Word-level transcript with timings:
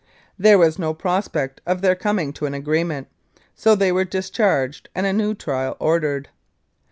There 0.35 0.57
was 0.57 0.79
no 0.79 0.95
prospect 0.95 1.61
of 1.63 1.81
their 1.83 1.93
coming 1.93 2.33
to 2.33 2.47
an 2.47 2.55
agreement, 2.55 3.07
so 3.53 3.75
they 3.75 3.91
were 3.91 4.03
discharged 4.03 4.89
and 4.95 5.05
a 5.05 5.13
new 5.13 5.35
trial 5.35 5.77
ordered. 5.79 6.29